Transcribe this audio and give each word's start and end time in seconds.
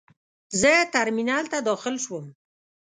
زه 0.61 0.71
ترمینل 0.93 1.45
ته 1.51 1.57
داخل 1.69 1.95
شوم. 2.05 2.25